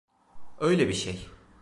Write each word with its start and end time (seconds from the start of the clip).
Öyle 0.59 0.87
bir 0.89 0.93
şey. 0.93 1.27